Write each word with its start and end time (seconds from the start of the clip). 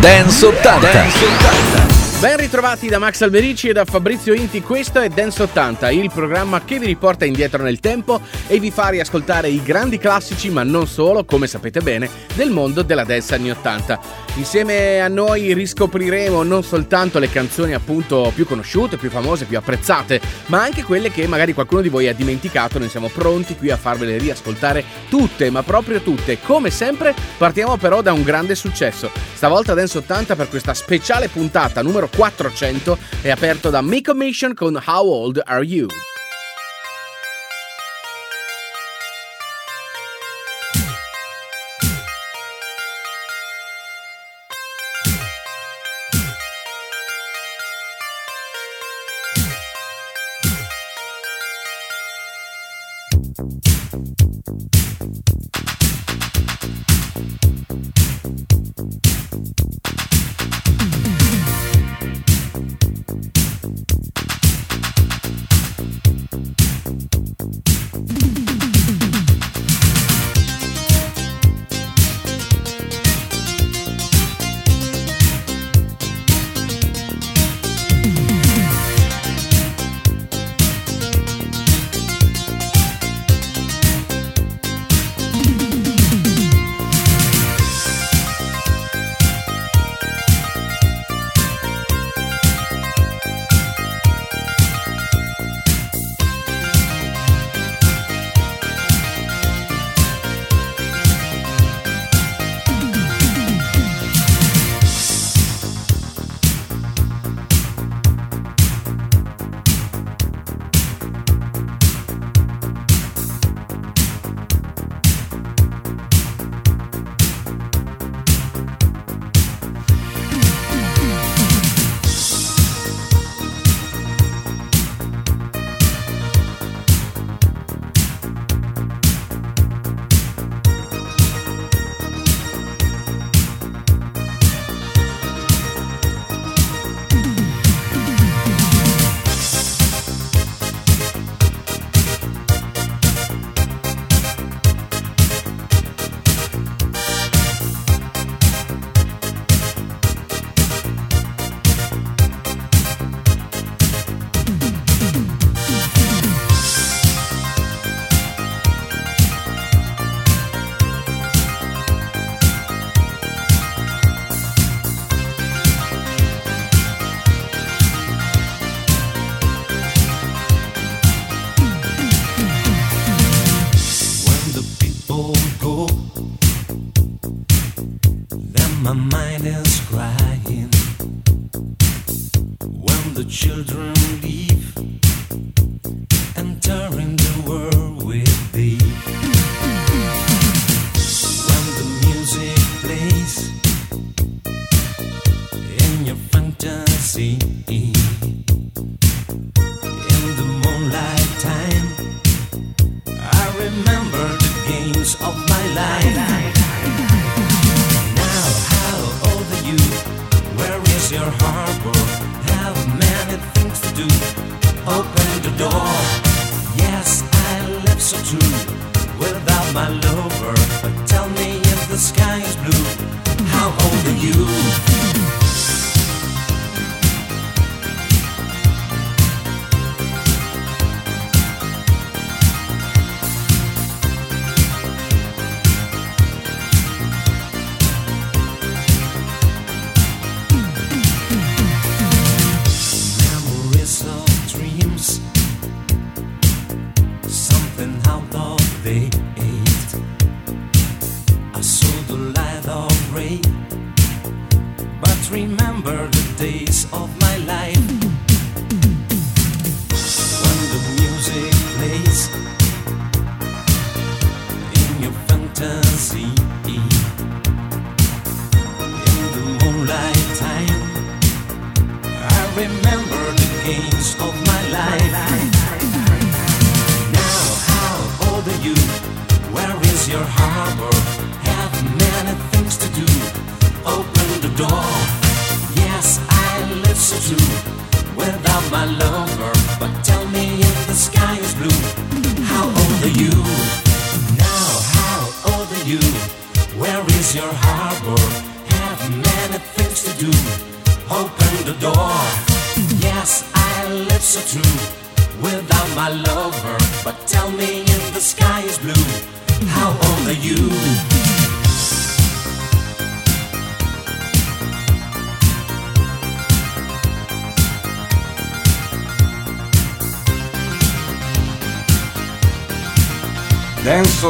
Dance 0.00 0.42
80. 0.42 0.80
Dance 0.80 1.22
80. 1.84 1.89
Ben 2.20 2.36
ritrovati 2.36 2.88
da 2.88 2.98
Max 2.98 3.22
Alberici 3.22 3.68
e 3.68 3.72
da 3.72 3.86
Fabrizio 3.86 4.34
Inti, 4.34 4.60
questo 4.60 5.00
è 5.00 5.08
Dance 5.08 5.42
80, 5.42 5.90
il 5.90 6.10
programma 6.12 6.62
che 6.62 6.78
vi 6.78 6.84
riporta 6.84 7.24
indietro 7.24 7.62
nel 7.62 7.80
tempo 7.80 8.20
e 8.46 8.60
vi 8.60 8.70
fa 8.70 8.90
riascoltare 8.90 9.48
i 9.48 9.62
grandi 9.62 9.96
classici, 9.96 10.50
ma 10.50 10.62
non 10.62 10.86
solo, 10.86 11.24
come 11.24 11.46
sapete 11.46 11.80
bene, 11.80 12.10
del 12.34 12.50
mondo 12.50 12.82
della 12.82 13.04
dance 13.04 13.34
anni 13.34 13.50
80. 13.50 14.28
Insieme 14.34 15.00
a 15.00 15.08
noi 15.08 15.54
riscopriremo 15.54 16.42
non 16.42 16.62
soltanto 16.62 17.18
le 17.18 17.30
canzoni 17.30 17.72
appunto 17.72 18.30
più 18.34 18.44
conosciute, 18.44 18.98
più 18.98 19.08
famose, 19.08 19.46
più 19.46 19.56
apprezzate, 19.56 20.20
ma 20.46 20.60
anche 20.60 20.82
quelle 20.82 21.10
che 21.10 21.26
magari 21.26 21.54
qualcuno 21.54 21.80
di 21.80 21.88
voi 21.88 22.06
ha 22.06 22.12
dimenticato, 22.12 22.78
noi 22.78 22.90
siamo 22.90 23.08
pronti 23.08 23.56
qui 23.56 23.70
a 23.70 23.78
farvele 23.78 24.18
riascoltare 24.18 24.84
tutte, 25.08 25.48
ma 25.48 25.62
proprio 25.62 26.02
tutte. 26.02 26.38
Come 26.42 26.68
sempre 26.68 27.14
partiamo 27.38 27.78
però 27.78 28.02
da 28.02 28.12
un 28.12 28.22
grande 28.22 28.54
successo. 28.54 29.10
Stavolta 29.32 29.72
Dance 29.72 29.96
80 29.96 30.36
per 30.36 30.50
questa 30.50 30.74
speciale 30.74 31.28
puntata 31.28 31.80
numero 31.80 32.08
400 32.14 32.98
è 33.22 33.30
aperto 33.30 33.70
da 33.70 33.80
Miko 33.82 34.14
Mission 34.14 34.54
con 34.54 34.80
How 34.84 35.06
Old 35.08 35.42
Are 35.44 35.64
You? 35.64 35.88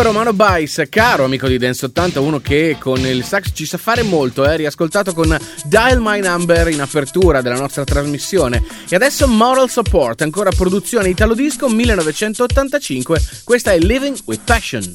L'amico 0.00 0.18
Romano 0.18 0.32
Bice, 0.32 0.88
caro 0.88 1.24
amico 1.24 1.46
di 1.46 1.58
Dance 1.58 1.84
80, 1.84 2.20
uno 2.20 2.40
che 2.40 2.76
con 2.78 3.00
il 3.00 3.22
sax 3.22 3.50
ci 3.52 3.66
sa 3.66 3.76
fare 3.76 4.02
molto, 4.02 4.48
eh, 4.48 4.56
riascoltato 4.56 5.12
con 5.12 5.36
Dial 5.64 5.98
My 6.00 6.20
Number 6.20 6.68
in 6.68 6.80
apertura 6.80 7.42
della 7.42 7.58
nostra 7.58 7.84
trasmissione. 7.84 8.64
E 8.88 8.96
adesso 8.96 9.28
Moral 9.28 9.68
Support, 9.68 10.22
ancora 10.22 10.50
produzione 10.52 11.10
Italo 11.10 11.34
Disco 11.34 11.68
1985, 11.68 13.20
questa 13.44 13.72
è 13.72 13.78
Living 13.78 14.16
with 14.24 14.40
Passion. 14.42 14.94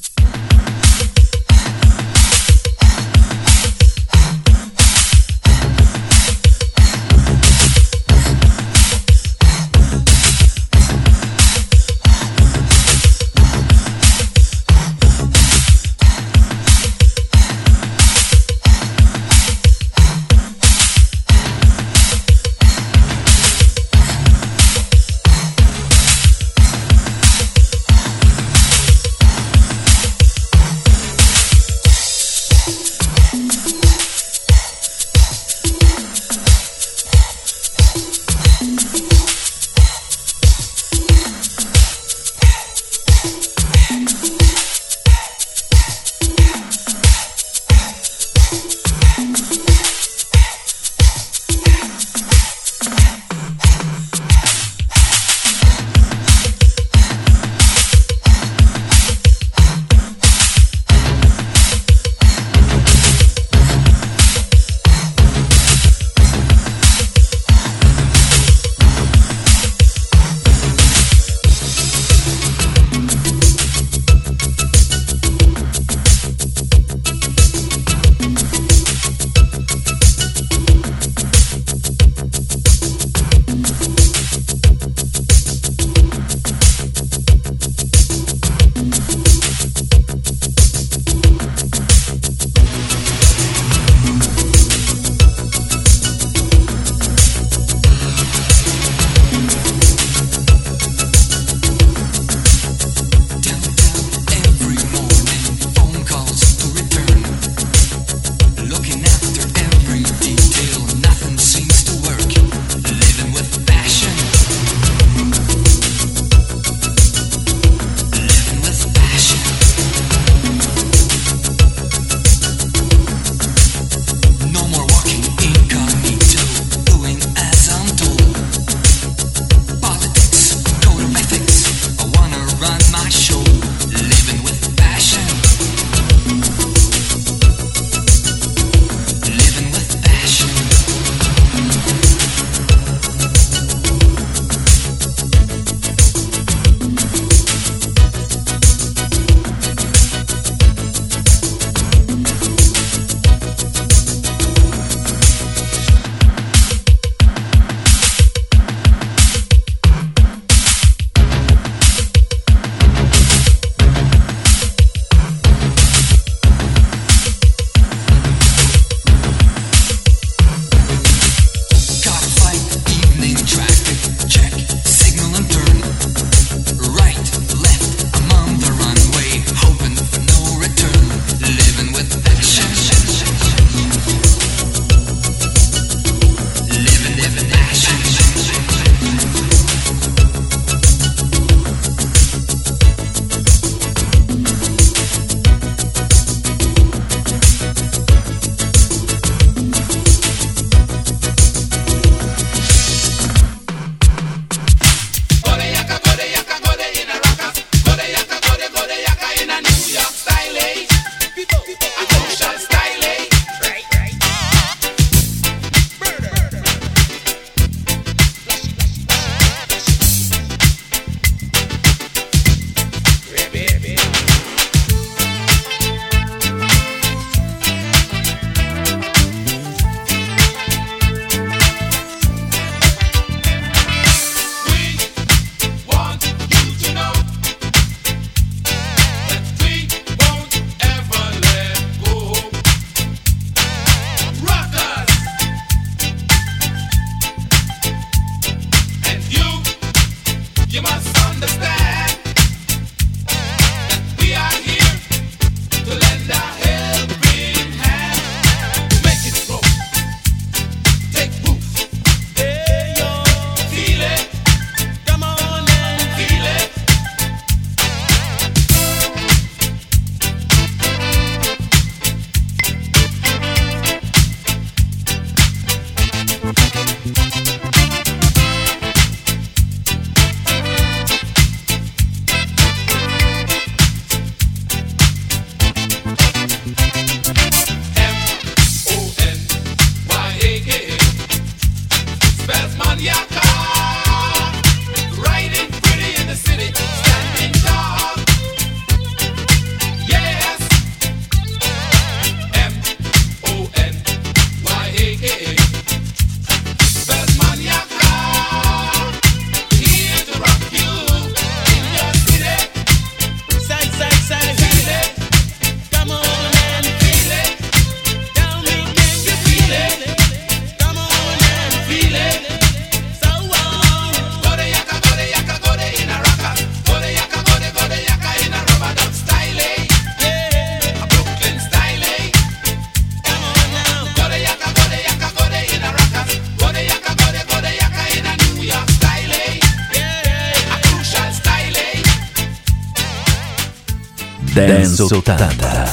80. 345.08 345.85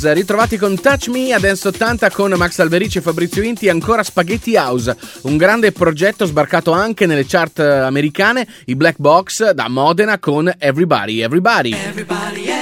Niners, 0.00 0.12
ritrovati 0.12 0.56
con 0.56 0.80
Touch 0.80 1.08
Me 1.08 1.32
a 1.32 1.38
Dance 1.38 1.68
80 1.68 2.10
con 2.10 2.32
Max 2.32 2.58
Alberici 2.58 2.98
e 2.98 3.00
Fabrizio 3.00 3.42
Inti, 3.42 3.68
ancora 3.68 4.02
Spaghetti 4.02 4.54
House, 4.54 4.96
un 5.22 5.36
grande 5.36 5.72
progetto 5.72 6.24
sbarcato 6.24 6.72
anche 6.72 7.06
nelle 7.06 7.26
chart 7.26 7.58
americane, 7.60 8.46
i 8.66 8.74
Black 8.74 8.96
Box 8.98 9.50
da 9.50 9.68
Modena 9.68 10.18
con 10.18 10.52
Everybody, 10.58 11.20
Everybody. 11.20 11.72
Everybody, 11.72 12.46
everybody, 12.46 12.59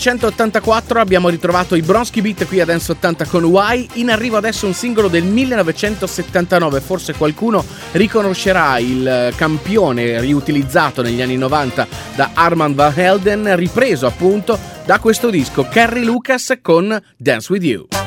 1984 0.00 0.98
abbiamo 0.98 1.28
ritrovato 1.28 1.74
i 1.74 1.82
Bronski 1.82 2.22
Beat 2.22 2.46
qui 2.46 2.58
a 2.58 2.64
Dance 2.64 2.90
80 2.92 3.26
con 3.26 3.44
Why, 3.44 3.86
in 3.94 4.08
arrivo 4.08 4.38
adesso 4.38 4.64
un 4.64 4.72
singolo 4.72 5.08
del 5.08 5.24
1979, 5.24 6.80
forse 6.80 7.12
qualcuno 7.12 7.62
riconoscerà 7.92 8.78
il 8.78 9.30
campione 9.36 10.18
riutilizzato 10.18 11.02
negli 11.02 11.20
anni 11.20 11.36
90 11.36 11.86
da 12.14 12.30
Armand 12.32 12.74
Van 12.74 12.94
Helden, 12.96 13.54
ripreso 13.56 14.06
appunto 14.06 14.58
da 14.86 14.98
questo 15.00 15.28
disco 15.28 15.68
Carrie 15.68 16.04
Lucas 16.04 16.58
con 16.62 16.98
Dance 17.18 17.52
With 17.52 17.62
You. 17.62 17.99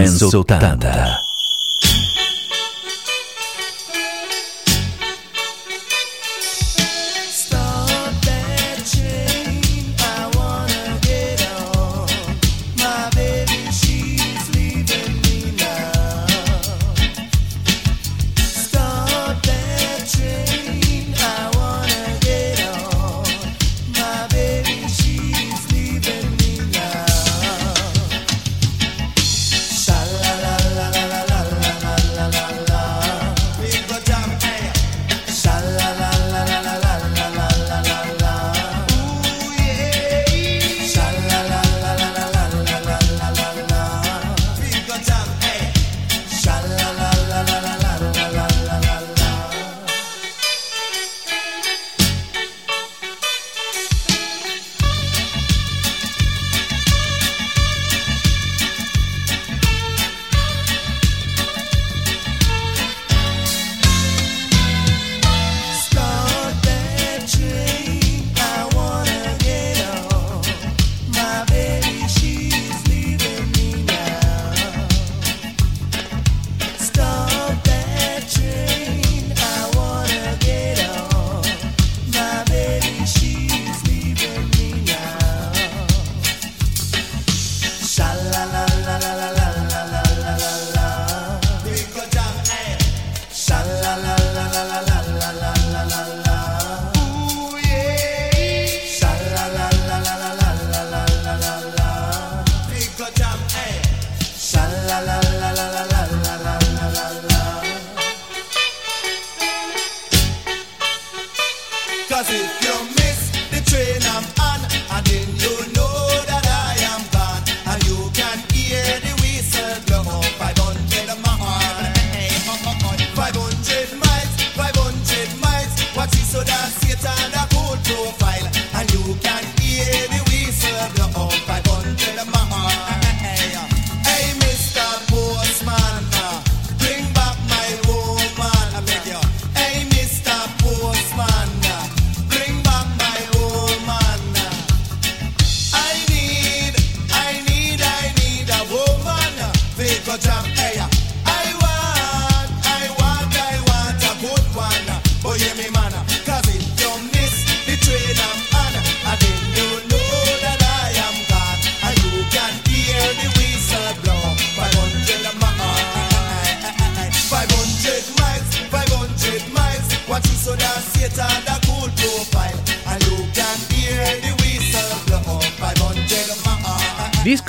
Dance 0.00 0.30
80. 0.30 1.19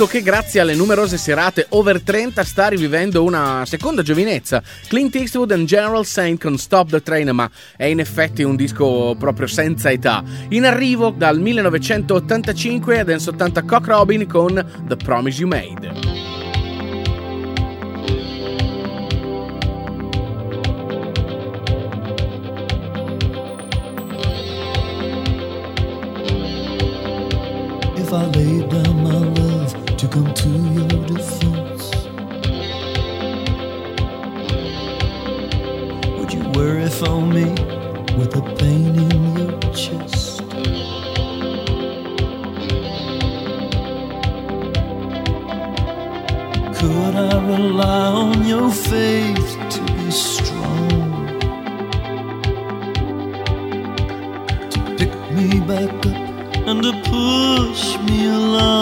Disco 0.02 0.18
che 0.18 0.24
grazie 0.24 0.60
alle 0.60 0.74
numerose 0.74 1.16
serate 1.16 1.68
over 1.70 2.02
30 2.02 2.44
sta 2.44 2.70
rivivendo 2.70 3.24
una 3.24 3.64
seconda 3.68 4.02
giovinezza. 4.02 4.64
Clint 4.88 5.14
Eastwood 5.16 5.52
and 5.52 5.68
General 5.68 6.04
Saint 6.04 6.42
con 6.42 6.58
Stop 6.58 6.90
the 6.90 7.04
Train, 7.04 7.30
ma 7.30 7.48
è 7.78 7.86
in 7.86 8.00
effetti 8.00 8.42
un 8.42 8.56
disco 8.56 9.16
proprio 9.20 9.46
senza 9.46 9.92
età. 9.92 10.24
In 10.50 10.66
arrivo 10.66 11.14
dal 11.16 11.40
1985 11.40 13.00
ad 13.00 13.10
80 13.10 13.62
Cock 13.62 13.86
Robin 13.86 14.26
con 14.26 14.66
The 14.88 14.96
Promise 14.96 15.40
You 15.40 15.48
Made. 15.48 15.92
If 27.98 28.12
I 28.12 28.26
laid 28.32 28.68
down 28.68 29.04
my 29.04 29.11
to 30.02 30.08
come 30.08 30.34
to 30.34 30.50
your 30.50 30.88
defense, 31.06 31.92
would 36.18 36.34
you 36.34 36.44
worry 36.56 36.90
for 36.90 37.22
me 37.22 37.46
with 38.18 38.32
the 38.32 38.42
pain 38.58 38.96
in 38.98 39.38
your 39.38 39.60
chest? 39.76 40.40
Could 46.80 47.16
I 47.16 47.46
rely 47.46 48.08
on 48.08 48.44
your 48.44 48.72
faith 48.72 49.56
to 49.70 49.82
be 49.94 50.10
strong? 50.10 51.30
To 54.72 54.80
pick 54.98 55.14
me 55.36 55.60
back 55.60 55.94
up 56.08 56.68
and 56.68 56.82
to 56.82 56.92
push 57.06 58.00
me 58.00 58.26
along. 58.26 58.81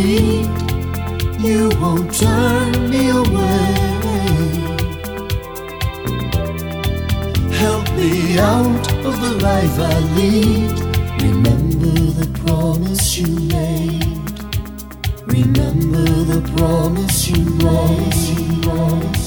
Need. 0.00 0.48
You 1.40 1.70
won't 1.80 2.12
turn 2.14 2.90
me 2.90 3.10
away. 3.10 3.72
Help 7.62 7.86
me 7.98 8.38
out 8.38 8.84
of 9.08 9.14
the 9.24 9.34
life 9.48 9.76
I 9.78 9.98
lead. 10.16 10.76
Remember 11.22 11.94
the 12.20 12.28
promise 12.44 13.18
you 13.18 13.28
made. 13.56 14.04
Remember 15.26 16.08
the 16.32 16.40
promise 16.56 17.28
you 17.28 17.44
made. 17.44 17.60
Promise 17.60 18.30
you 18.30 18.46
made. 18.68 19.19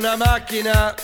Una 0.00 0.16
macchina. 0.16 0.94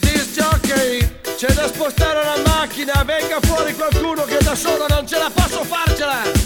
Disc 0.00 0.32
jockey. 0.34 1.20
C'è 1.36 1.52
da 1.52 1.66
spostare 1.66 2.20
una 2.20 2.48
macchina. 2.48 3.04
Venga 3.04 3.38
fuori 3.42 3.74
qualcuno 3.74 4.24
che 4.24 4.38
da 4.38 4.54
solo 4.54 4.86
non 4.88 5.06
ce 5.06 5.18
la 5.18 5.30
posso 5.32 5.62
farcela. 5.64 6.41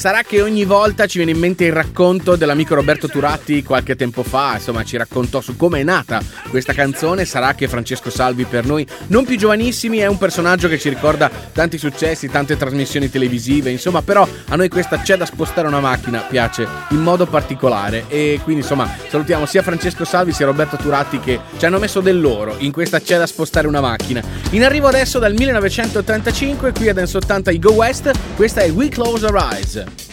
sarà 0.00 0.22
che 0.22 0.40
ogni 0.40 0.64
volta 0.64 1.06
ci 1.06 1.18
viene 1.18 1.32
in 1.32 1.38
mente 1.38 1.66
il 1.66 1.74
racconto 1.74 2.34
dell'amico 2.34 2.74
Roberto 2.74 3.06
Turatti 3.06 3.62
qualche 3.62 3.96
tempo 3.96 4.22
fa, 4.22 4.54
insomma 4.54 4.82
ci 4.82 4.96
raccontò 4.96 5.42
su 5.42 5.56
come 5.56 5.80
è 5.80 5.82
nata 5.82 6.22
questa 6.50 6.74
canzone 6.74 7.24
sarà 7.24 7.54
che 7.54 7.68
Francesco 7.68 8.10
Salvi 8.10 8.44
per 8.44 8.66
noi, 8.66 8.86
non 9.06 9.24
più 9.24 9.38
giovanissimi, 9.38 9.98
è 9.98 10.06
un 10.06 10.18
personaggio 10.18 10.68
che 10.68 10.78
ci 10.78 10.88
ricorda 10.88 11.30
tanti 11.52 11.78
successi, 11.78 12.28
tante 12.28 12.56
trasmissioni 12.56 13.08
televisive, 13.08 13.70
insomma, 13.70 14.02
però 14.02 14.28
a 14.48 14.56
noi 14.56 14.68
questa 14.68 14.98
c'è 14.98 15.16
da 15.16 15.24
spostare 15.24 15.66
una 15.66 15.80
macchina, 15.80 16.20
piace 16.20 16.66
in 16.90 16.98
modo 16.98 17.26
particolare 17.26 18.04
e 18.08 18.40
quindi 18.42 18.62
insomma 18.62 18.92
salutiamo 19.08 19.46
sia 19.46 19.62
Francesco 19.62 20.04
Salvi 20.04 20.32
sia 20.32 20.46
Roberto 20.46 20.76
Turatti 20.76 21.20
che 21.20 21.40
ci 21.56 21.64
hanno 21.64 21.78
messo 21.78 22.00
del 22.00 22.20
loro 22.20 22.56
in 22.58 22.72
questa 22.72 23.00
c'è 23.00 23.16
da 23.16 23.26
spostare 23.26 23.66
una 23.66 23.80
macchina. 23.80 24.22
In 24.50 24.64
arrivo 24.64 24.88
adesso 24.88 25.18
dal 25.18 25.32
1935 25.32 26.72
qui 26.72 26.88
ad 26.88 26.96
Dance 26.96 27.16
80 27.16 27.50
i 27.52 27.58
Go 27.58 27.72
West, 27.72 28.10
questa 28.36 28.60
è 28.60 28.70
We 28.70 28.88
Close 28.88 29.24
Our 29.24 29.48
Eyes. 29.52 30.09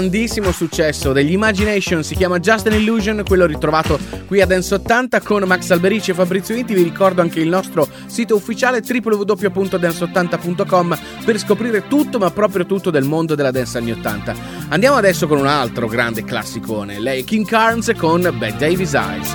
Grandissimo 0.00 0.50
successo 0.50 1.12
degli 1.12 1.32
Imagination 1.32 2.02
si 2.02 2.14
chiama 2.14 2.38
Just 2.38 2.66
an 2.66 2.72
Illusion, 2.72 3.22
quello 3.22 3.44
ritrovato 3.44 3.98
qui 4.26 4.40
a 4.40 4.46
Dance 4.46 4.76
80 4.76 5.20
con 5.20 5.42
Max 5.42 5.70
Alberici 5.70 6.12
e 6.12 6.14
Fabrizio 6.14 6.54
Inti. 6.54 6.72
Vi 6.72 6.82
ricordo 6.82 7.20
anche 7.20 7.40
il 7.40 7.48
nostro 7.48 7.86
sito 8.06 8.34
ufficiale 8.34 8.80
www.dance80.com 8.80 10.98
per 11.22 11.38
scoprire 11.38 11.86
tutto, 11.86 12.18
ma 12.18 12.30
proprio 12.30 12.64
tutto 12.64 12.88
del 12.88 13.04
mondo 13.04 13.34
della 13.34 13.50
dance 13.50 13.76
anni 13.76 13.90
80. 13.90 14.34
Andiamo 14.70 14.96
adesso 14.96 15.26
con 15.26 15.36
un 15.36 15.46
altro 15.46 15.86
grande 15.86 16.24
classicone, 16.24 16.98
lei 16.98 17.22
King 17.22 17.46
Carnes 17.46 17.92
con 17.94 18.22
Bad 18.22 18.56
Davis 18.56 18.94
Eyes. 18.94 19.34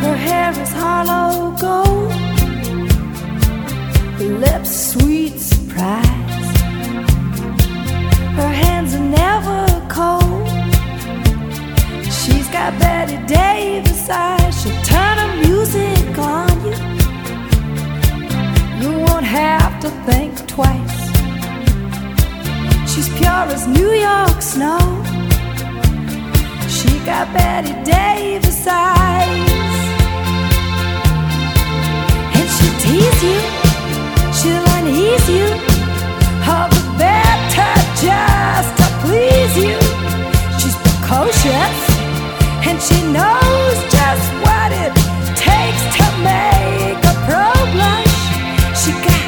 Her 0.00 0.14
hair 0.14 0.52
is 0.62 0.72
hollow 0.74 1.56
gold, 1.58 2.14
lips 4.38 4.92
sweet 4.92 5.40
surprise. 5.40 6.06
Her 8.36 8.52
hands 8.52 8.77
She's 12.48 12.56
got 12.56 12.78
Betty 12.80 13.18
Davis 13.26 14.08
eyes. 14.08 14.62
She'll 14.62 14.82
turn 14.82 15.18
her 15.18 15.36
music 15.36 16.16
on 16.16 16.48
you. 16.64 16.72
You 18.80 19.00
won't 19.00 19.26
have 19.26 19.78
to 19.80 19.90
think 20.08 20.32
twice. 20.46 20.98
She's 22.90 23.10
pure 23.18 23.44
as 23.52 23.66
New 23.66 23.92
York 23.92 24.40
snow. 24.40 24.78
She 26.70 26.88
got 27.04 27.30
Betty 27.34 27.74
Davis 27.84 28.66
eyes. 28.66 29.76
And 32.32 32.48
she'll 32.54 32.78
tease 32.80 33.22
you, 33.28 33.40
she'll 34.38 34.68
unease 34.78 35.28
you. 35.28 35.48
All 36.48 36.68
the 36.70 36.94
better 36.96 37.74
just 38.00 38.70
to 38.78 38.86
please 39.04 39.54
you. 39.64 39.76
She's 40.58 40.76
precocious, 40.76 41.87
and 42.68 42.82
she 42.82 43.00
knows 43.16 43.76
just 43.90 44.26
what 44.44 44.70
it 44.84 44.92
takes 45.34 45.82
to 45.96 46.06
make 46.20 47.00
a 47.12 47.14
pro 47.24 47.48
blush. 47.72 48.16
She 48.80 48.92
got 48.92 49.27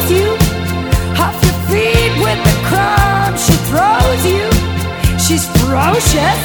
snows 0.00 0.10
you 0.10 0.32
off 1.18 1.42
your 1.42 1.52
feet 1.68 2.12
with 2.22 2.38
the 2.44 2.56
crumbs 2.68 3.44
she 3.44 3.52
throws 3.68 4.24
you. 4.24 4.50
She's 5.18 5.46
ferocious 5.58 6.42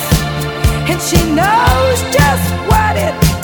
and 0.88 1.02
she 1.02 1.18
knows 1.34 2.02
just 2.14 2.52
what 2.70 2.96
it 2.98 3.35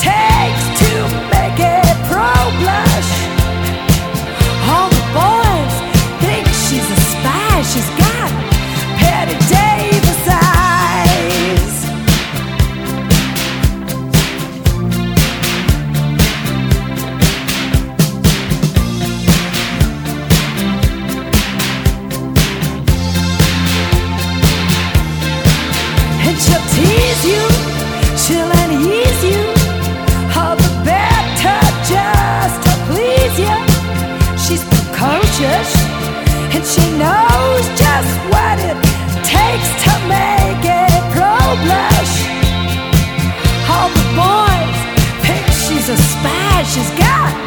She's 46.63 46.91
got 46.91 47.40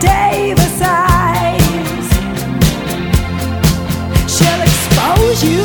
Davis 0.00 0.80
eyes. 0.82 2.08
She'll 4.34 4.62
expose 4.62 5.42
you. 5.44 5.62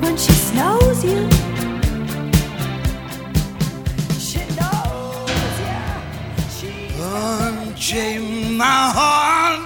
When 0.00 0.16
she 0.16 0.32
snows 0.32 1.04
you. 1.04 1.28
She 4.18 4.40
knows, 4.58 5.54
yeah. 5.66 6.02
She's 6.56 7.00
Unchain 7.00 8.56
my 8.56 8.90
heart, 8.98 9.60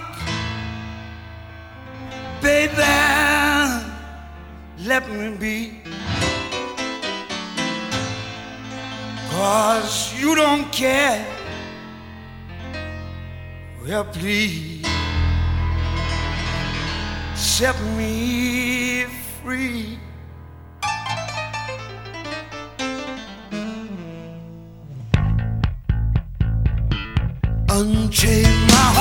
baby. 2.43 2.83
Let 4.87 5.09
me 5.11 5.37
be. 5.37 5.81
Cause 9.31 10.15
you 10.21 10.35
don't 10.35 10.71
care. 10.73 11.27
Well, 13.87 14.05
please 14.07 14.87
set 17.35 17.79
me 17.99 19.05
free. 19.43 19.99
Unchain 27.69 28.67
my 28.69 28.94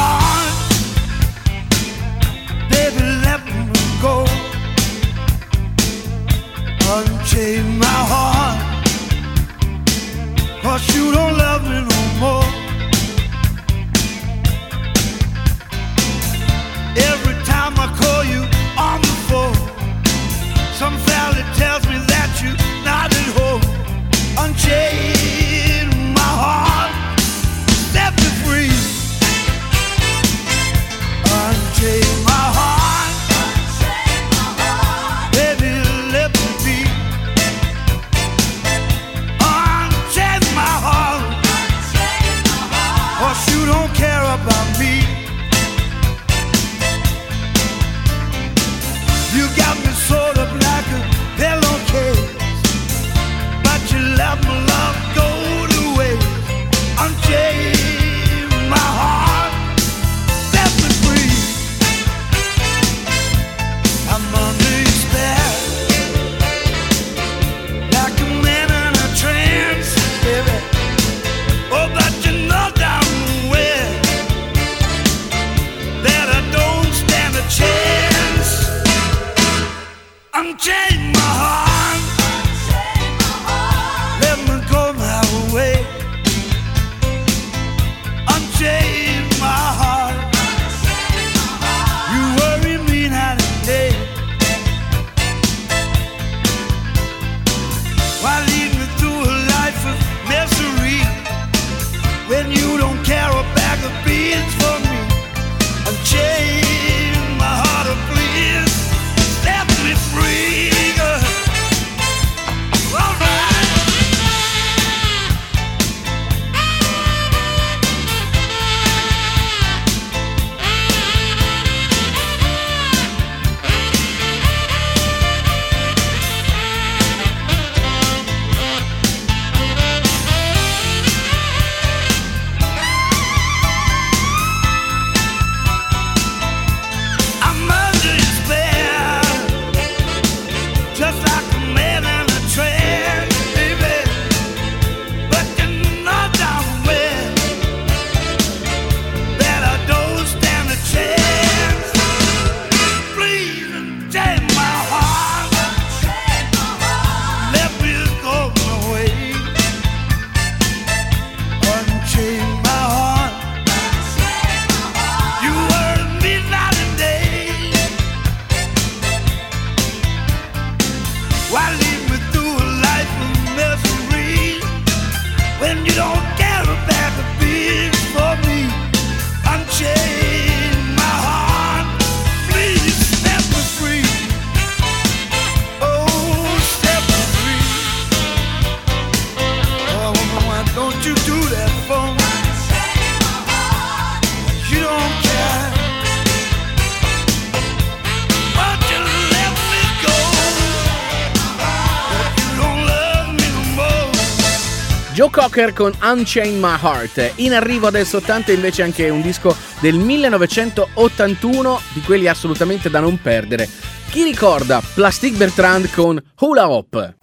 Walker 205.56 205.74
con 205.74 205.94
Unchain 206.02 206.60
My 206.60 206.76
Heart. 206.82 207.34
In 207.36 207.54
arrivo 207.54 207.86
adesso 207.86 208.18
80 208.18 208.52
invece 208.54 208.82
anche 208.82 209.10
un 209.10 209.22
disco 209.22 209.56
del 209.82 210.00
1981, 210.00 211.80
di 211.94 212.02
quelli 212.02 212.28
assolutamente 212.28 212.90
da 212.90 213.00
non 213.00 213.22
perdere. 213.22 213.70
Chi 214.10 214.24
ricorda 214.24 214.82
Plastic 214.96 215.36
Bertrand 215.36 215.92
con 215.94 216.20
Hula 216.40 216.68
Hop? 216.68 217.14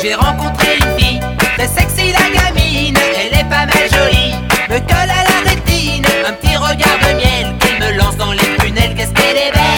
J'ai 0.00 0.14
rencontré 0.14 0.78
une 0.80 0.96
fille, 0.96 1.20
très 1.56 1.68
sexy 1.68 2.12
la 2.12 2.30
gamine, 2.32 2.96
elle 3.14 3.38
est 3.38 3.48
pas 3.50 3.66
mal 3.66 3.90
jolie, 3.90 4.32
me 4.70 4.78
colle 4.78 5.10
à 5.10 5.22
la 5.28 5.50
rétine, 5.50 6.06
un 6.26 6.32
petit 6.32 6.56
regard 6.56 6.98
de 6.98 7.14
miel, 7.14 7.54
qu'elle 7.58 7.78
me 7.78 7.98
lance 7.98 8.16
dans 8.16 8.32
les 8.32 8.56
tunnels, 8.58 8.94
qu'est-ce 8.96 9.12
qu'elle 9.12 9.36
est 9.36 9.52
belle 9.52 9.71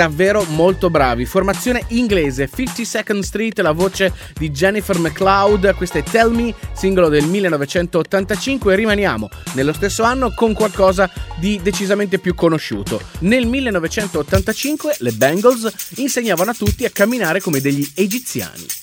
davvero 0.00 0.44
molto 0.44 0.88
bravi. 0.88 1.26
Formazione 1.26 1.84
inglese, 1.88 2.48
52nd 2.48 3.20
Street, 3.20 3.58
la 3.58 3.72
voce 3.72 4.10
di 4.38 4.50
Jennifer 4.50 4.98
McLeod, 4.98 5.74
questa 5.74 5.98
è 5.98 6.02
Tell 6.02 6.34
Me, 6.34 6.54
singolo 6.72 7.10
del 7.10 7.26
1985 7.26 8.72
e 8.72 8.76
rimaniamo 8.76 9.28
nello 9.52 9.74
stesso 9.74 10.02
anno 10.02 10.32
con 10.32 10.54
qualcosa 10.54 11.10
di 11.38 11.60
decisamente 11.62 12.18
più 12.18 12.34
conosciuto. 12.34 12.98
Nel 13.20 13.46
1985 13.46 14.96
le 15.00 15.12
Bengals 15.12 15.70
insegnavano 15.96 16.52
a 16.52 16.54
tutti 16.54 16.86
a 16.86 16.90
camminare 16.90 17.42
come 17.42 17.60
degli 17.60 17.86
egiziani. 17.94 18.79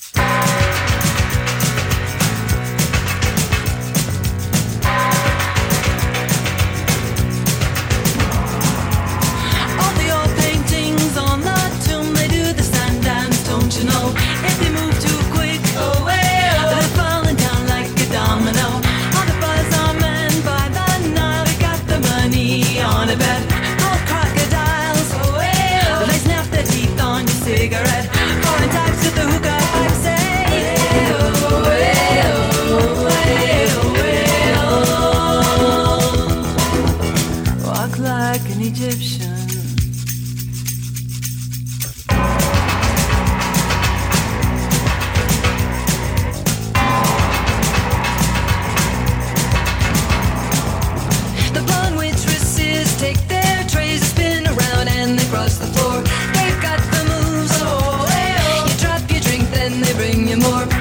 they 59.82 59.94
bring 59.94 60.28
you 60.28 60.38
more. 60.38 60.77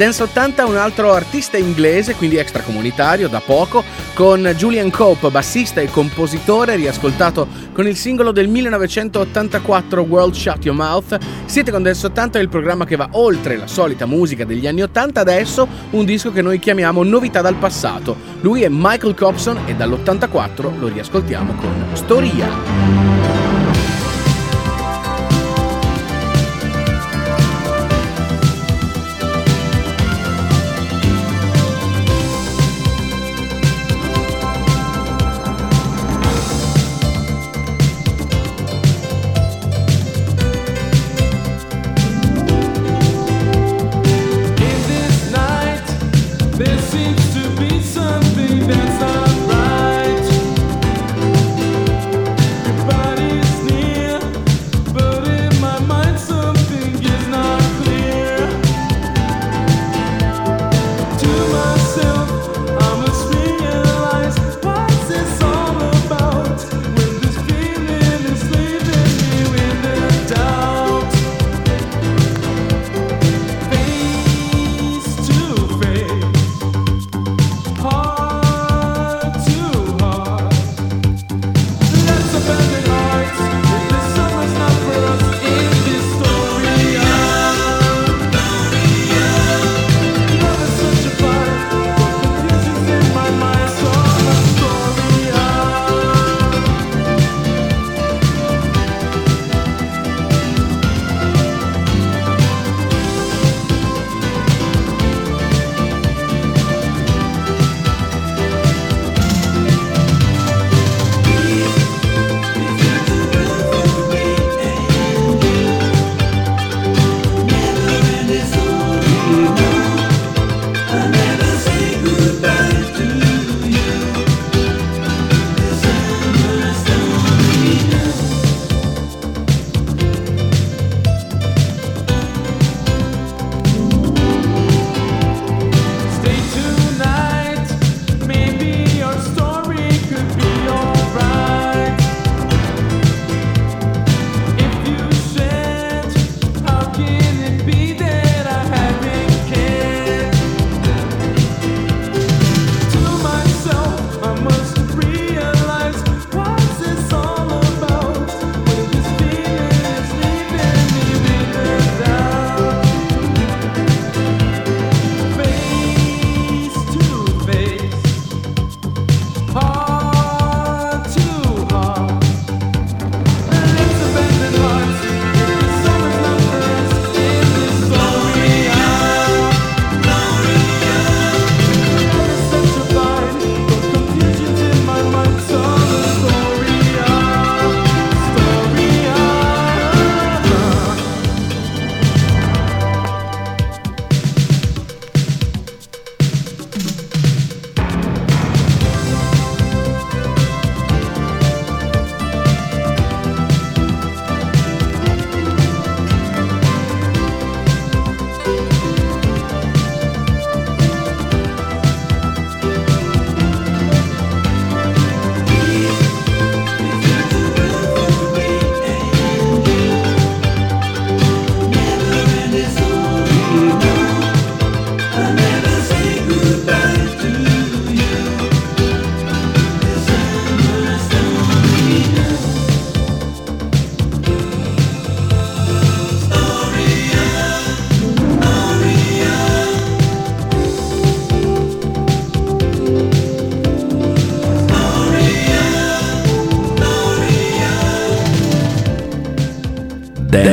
Dance 0.00 0.22
80 0.22 0.64
un 0.64 0.78
altro 0.78 1.12
artista 1.12 1.58
inglese, 1.58 2.14
quindi 2.14 2.38
extracomunitario 2.38 3.28
da 3.28 3.40
poco, 3.40 3.84
con 4.14 4.50
Julian 4.56 4.90
Cope, 4.90 5.28
bassista 5.28 5.82
e 5.82 5.90
compositore, 5.90 6.74
riascoltato 6.76 7.46
con 7.74 7.86
il 7.86 7.96
singolo 7.96 8.32
del 8.32 8.48
1984 8.48 10.00
World 10.00 10.32
Shut 10.32 10.64
Your 10.64 10.74
Mouth. 10.78 11.18
Siete 11.44 11.70
con 11.70 11.82
Dance 11.82 12.06
80, 12.06 12.38
il 12.38 12.48
programma 12.48 12.86
che 12.86 12.96
va 12.96 13.10
oltre 13.12 13.58
la 13.58 13.66
solita 13.66 14.06
musica 14.06 14.46
degli 14.46 14.66
anni 14.66 14.80
80, 14.80 15.20
adesso 15.20 15.68
un 15.90 16.06
disco 16.06 16.32
che 16.32 16.40
noi 16.40 16.58
chiamiamo 16.58 17.02
Novità 17.02 17.42
dal 17.42 17.56
passato. 17.56 18.16
Lui 18.40 18.62
è 18.62 18.68
Michael 18.70 19.14
Cobson 19.14 19.64
e 19.66 19.74
dall'84 19.74 20.78
lo 20.78 20.88
riascoltiamo 20.88 21.52
con 21.56 21.88
Storia. 21.92 23.19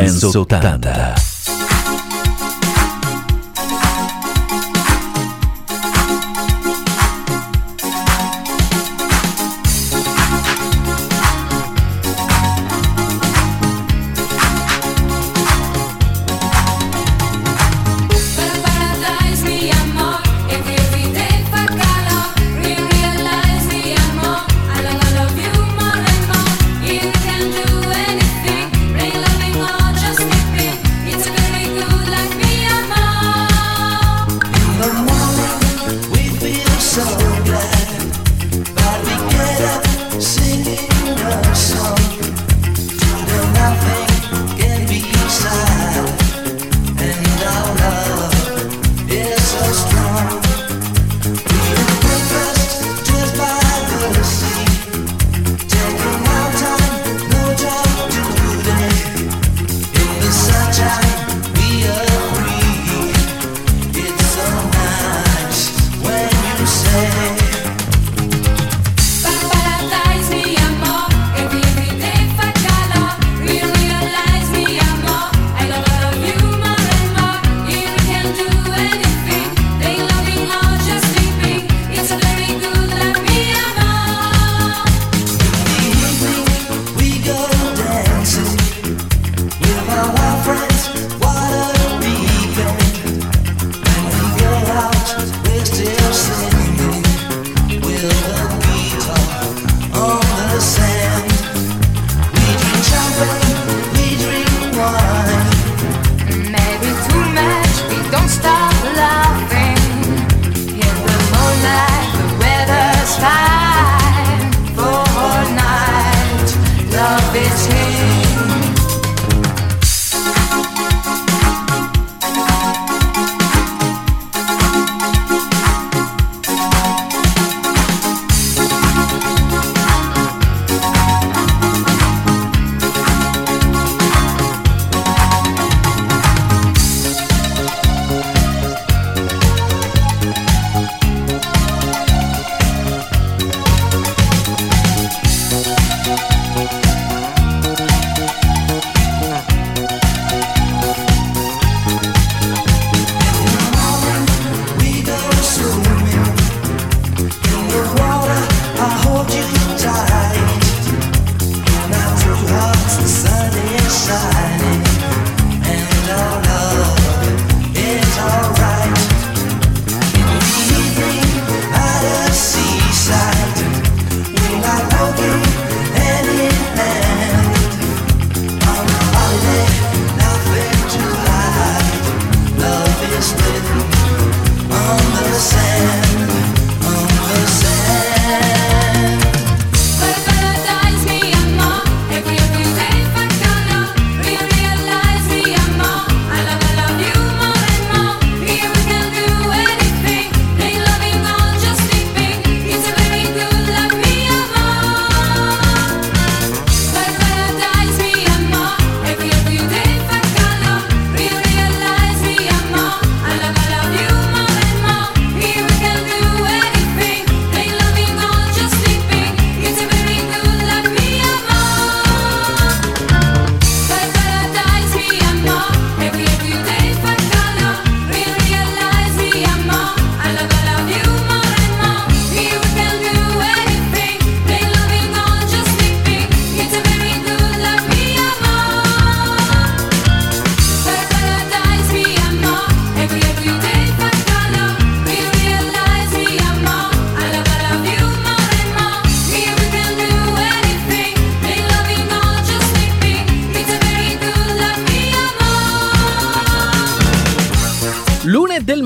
Dance 0.07 0.25
80. 0.25 1.16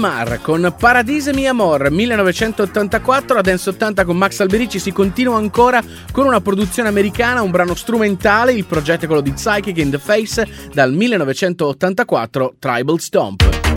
Mar 0.01 0.41
con 0.41 0.73
Paradise 0.79 1.31
Mi 1.31 1.47
Amor 1.47 1.91
1984 1.91 3.37
a 3.37 3.41
Dance 3.41 3.69
80 3.69 4.03
con 4.03 4.17
Max 4.17 4.39
Alberici 4.39 4.79
si 4.79 4.91
continua 4.91 5.37
ancora 5.37 5.79
con 6.11 6.25
una 6.25 6.41
produzione 6.41 6.89
americana, 6.89 7.43
un 7.43 7.51
brano 7.51 7.75
strumentale, 7.75 8.51
il 8.51 8.65
progetto 8.65 9.03
è 9.03 9.05
quello 9.05 9.21
di 9.21 9.31
Psychic 9.31 9.77
in 9.77 9.91
the 9.91 9.99
Face 9.99 10.47
dal 10.73 10.91
1984 10.91 12.55
Tribal 12.57 12.99
Stomp. 12.99 13.70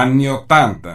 Anni 0.00 0.28
80. 0.28 0.85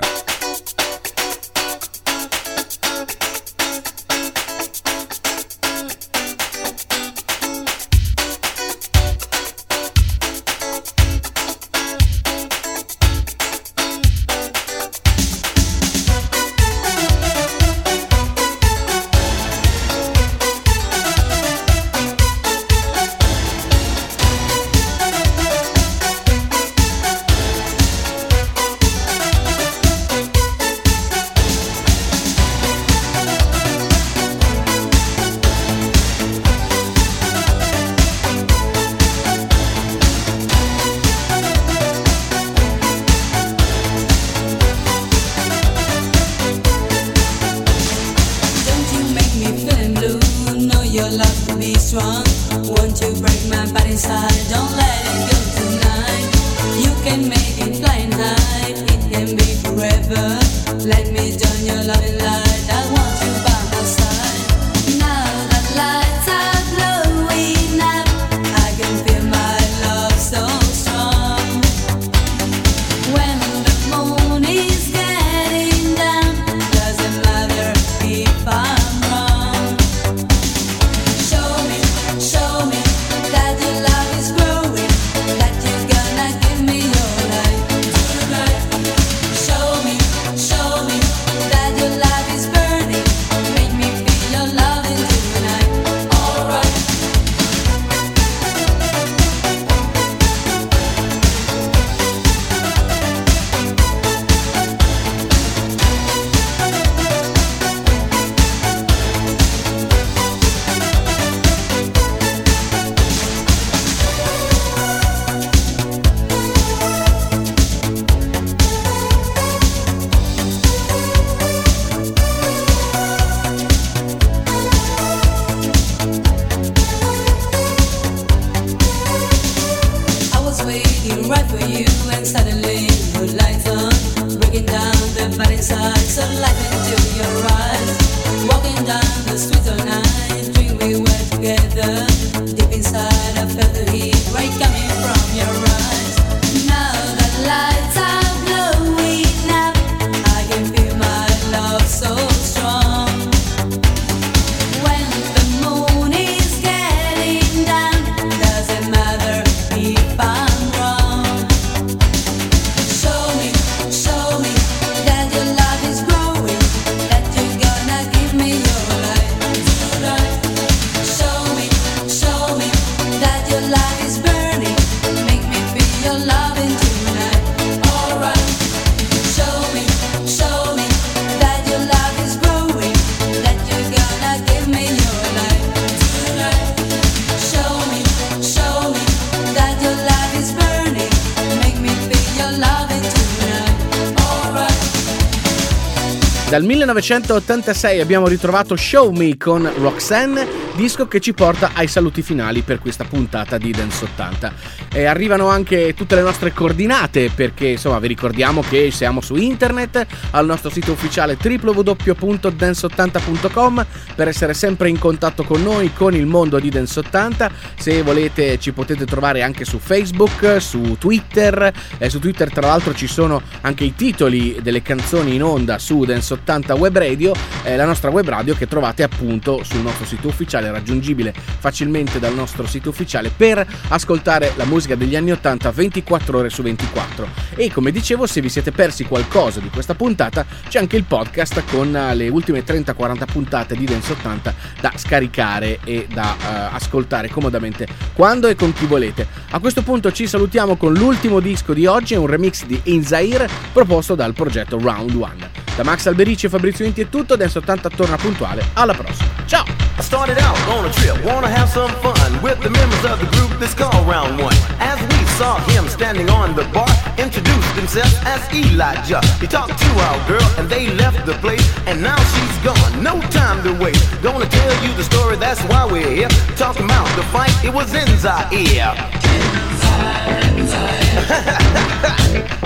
Dal 196.51 196.65
1986 196.65 198.01
abbiamo 198.01 198.27
ritrovato 198.27 198.75
Show 198.75 199.11
Me 199.11 199.37
con 199.37 199.71
Roxanne, 199.77 200.45
disco 200.75 201.07
che 201.07 201.21
ci 201.21 201.31
porta 201.31 201.71
ai 201.73 201.87
saluti 201.87 202.21
finali 202.21 202.61
per 202.61 202.79
questa 202.79 203.05
puntata 203.05 203.57
di 203.57 203.71
Dance 203.71 204.03
80. 204.03 204.53
E 204.93 205.05
arrivano 205.05 205.47
anche 205.47 205.93
tutte 205.93 206.15
le 206.15 206.21
nostre 206.21 206.51
coordinate 206.51 207.31
perché 207.33 207.67
insomma 207.67 207.99
vi 207.99 208.07
ricordiamo 208.07 208.61
che 208.61 208.91
siamo 208.91 209.21
su 209.21 209.35
internet 209.35 210.05
al 210.31 210.45
nostro 210.45 210.69
sito 210.69 210.91
ufficiale 210.91 211.37
www.dance80.com 211.41 213.85
per 214.15 214.27
essere 214.27 214.53
sempre 214.53 214.89
in 214.89 214.99
contatto 214.99 215.43
con 215.43 215.63
noi, 215.63 215.93
con 215.93 216.13
il 216.13 216.25
mondo 216.25 216.59
di 216.59 216.67
Dance 216.69 216.99
80. 216.99 217.49
Se 217.77 218.01
volete 218.01 218.59
ci 218.59 218.73
potete 218.73 219.05
trovare 219.05 219.43
anche 219.43 219.63
su 219.63 219.79
Facebook, 219.79 220.57
su 220.59 220.97
Twitter. 220.99 221.71
Eh, 221.97 222.09
su 222.09 222.19
Twitter 222.19 222.51
tra 222.51 222.67
l'altro 222.67 222.93
ci 222.93 223.07
sono 223.07 223.41
anche 223.61 223.85
i 223.85 223.95
titoli 223.95 224.59
delle 224.61 224.81
canzoni 224.81 225.35
in 225.35 225.43
onda 225.43 225.79
su 225.79 226.03
Dance 226.03 226.33
80 226.33 226.75
Web 226.75 226.97
Radio, 226.97 227.31
eh, 227.63 227.77
la 227.77 227.85
nostra 227.85 228.09
web 228.09 228.27
radio 228.27 228.55
che 228.55 228.67
trovate 228.67 229.03
appunto 229.03 229.63
sul 229.63 229.79
nostro 229.79 230.03
sito 230.05 230.27
ufficiale, 230.27 230.69
raggiungibile 230.69 231.33
facilmente 231.33 232.19
dal 232.19 232.35
nostro 232.35 232.67
sito 232.67 232.89
ufficiale 232.89 233.31
per 233.35 233.65
ascoltare 233.87 234.51
la 234.55 234.65
musica 234.65 234.79
degli 234.87 235.15
anni 235.15 235.31
80 235.31 235.71
24 235.71 236.37
ore 236.37 236.49
su 236.49 236.61
24. 236.61 237.27
E 237.55 237.71
come 237.71 237.91
dicevo, 237.91 238.25
se 238.25 238.41
vi 238.41 238.49
siete 238.49 238.71
persi 238.71 239.05
qualcosa 239.05 239.59
di 239.59 239.69
questa 239.69 239.95
puntata, 239.95 240.45
c'è 240.67 240.79
anche 240.79 240.97
il 240.97 241.03
podcast 241.03 241.63
con 241.69 241.95
eh, 241.95 242.15
le 242.15 242.29
ultime 242.29 242.63
30-40 242.63 243.25
puntate 243.31 243.75
di 243.75 243.85
Dance 243.85 244.11
80 244.13 244.53
da 244.79 244.91
scaricare 244.95 245.79
e 245.83 246.07
da 246.11 246.35
eh, 246.35 246.75
ascoltare 246.75 247.29
comodamente 247.29 247.87
quando 248.13 248.47
e 248.47 248.55
con 248.55 248.73
chi 248.73 248.85
volete. 248.85 249.27
A 249.51 249.59
questo 249.59 249.81
punto 249.81 250.11
ci 250.11 250.27
salutiamo 250.27 250.75
con 250.75 250.93
l'ultimo 250.93 251.39
disco 251.39 251.73
di 251.73 251.85
oggi, 251.85 252.15
un 252.15 252.27
remix 252.27 252.65
di 252.65 252.79
Inzair 252.83 253.49
proposto 253.71 254.15
dal 254.15 254.33
progetto 254.33 254.79
Round 254.79 255.15
One. 255.15 255.49
Da 255.75 255.83
Max 255.83 256.05
Alberici 256.05 256.47
e 256.47 256.49
Fabrizio 256.49 256.85
Inti 256.85 257.01
è 257.01 257.09
tutto, 257.09 257.35
Dance 257.35 257.57
80 257.59 257.89
torna 257.89 258.17
puntuale, 258.17 258.63
alla 258.73 258.93
prossima. 258.93 259.29
Ciao! 259.45 259.63
I 259.97 260.03
started 260.03 260.37
out 260.39 260.57
on 260.67 260.85
a 260.85 260.89
trip, 260.89 261.23
wanna 261.23 261.47
have 261.47 261.69
some 261.69 261.91
fun 262.01 262.41
with 262.41 262.59
the 262.61 262.69
members 262.69 263.03
of 263.05 263.19
the 263.19 263.27
group 263.37 263.57
that's 263.59 263.73
called 263.73 264.07
Round 264.07 264.39
One. 264.41 264.70
As 264.79 264.99
we 265.11 265.25
saw 265.37 265.59
him 265.71 265.87
standing 265.87 266.29
on 266.29 266.55
the 266.55 266.63
bar, 266.73 266.89
introduced 267.17 267.73
himself 267.73 268.11
as 268.25 268.41
Elijah. 268.53 269.21
He 269.39 269.47
talked 269.47 269.77
to 269.77 269.89
our 270.07 270.27
girl 270.27 270.47
and 270.57 270.69
they 270.69 270.87
left 270.95 271.25
the 271.25 271.33
place, 271.35 271.67
and 271.87 272.01
now 272.01 272.17
she's 272.33 272.57
gone. 272.63 273.03
No 273.03 273.19
time 273.29 273.63
to 273.63 273.73
waste. 273.83 274.03
Gonna 274.21 274.45
tell 274.45 274.73
you 274.85 274.93
the 274.95 275.03
story, 275.03 275.35
that's 275.37 275.61
why 275.63 275.85
we're 275.85 276.09
here. 276.09 276.29
Talking 276.55 276.85
about 276.85 277.07
the 277.15 277.23
fight, 277.33 277.53
it 277.63 277.73
was 277.73 277.93
in 277.93 278.07
Zaire. 278.17 278.93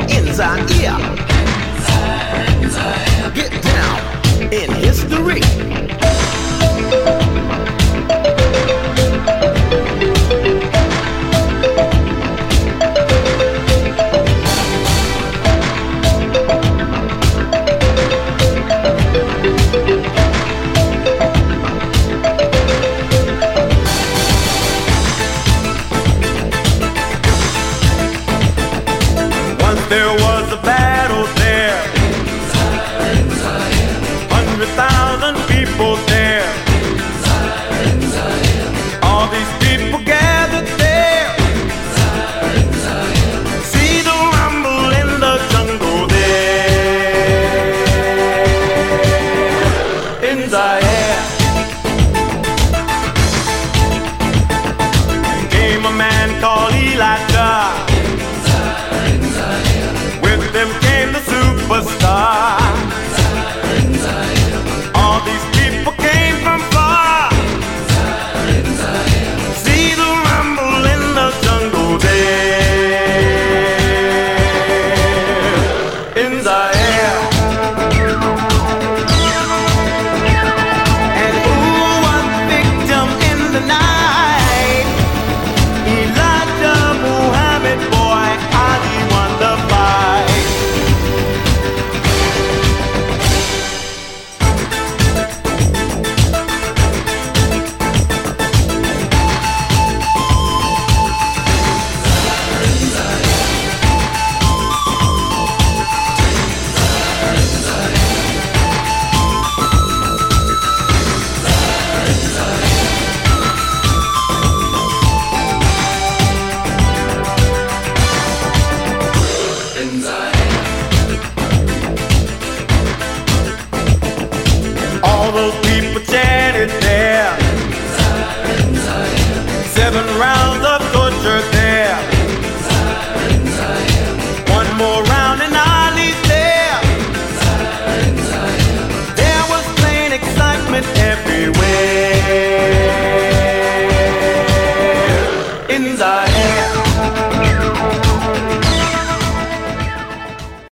in 0.10 0.34
Zaire. 0.34 0.98
Get 3.34 3.52
down 3.64 4.53
in 4.53 4.72
history. 4.73 5.41